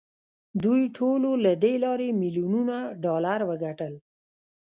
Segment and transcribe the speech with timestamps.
[0.63, 3.93] دوی ټولو له دې لارې میلیونونه ډالر وګټل